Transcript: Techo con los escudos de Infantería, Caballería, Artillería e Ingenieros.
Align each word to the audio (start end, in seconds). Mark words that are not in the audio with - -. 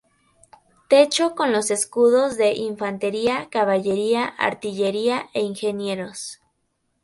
Techo 0.87 1.35
con 1.35 1.51
los 1.51 1.69
escudos 1.69 2.35
de 2.35 2.53
Infantería, 2.53 3.49
Caballería, 3.51 4.25
Artillería 4.25 5.29
e 5.35 5.41
Ingenieros. 5.41 6.41